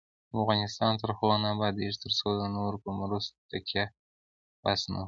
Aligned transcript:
افغانستان 0.43 0.91
تر 1.01 1.09
هغو 1.17 1.35
نه 1.43 1.47
ابادیږي، 1.55 1.97
ترڅو 2.03 2.27
د 2.39 2.41
نورو 2.55 2.77
په 2.83 2.89
مرستو 2.99 3.39
تکیه 3.51 3.85
بس 4.63 4.81
نکړو. 4.93 4.99